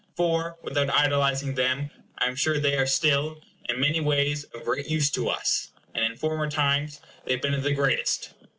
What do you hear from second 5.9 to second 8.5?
and in former times they have been of the greatest.